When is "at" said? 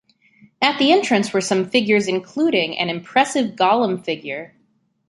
0.63-0.79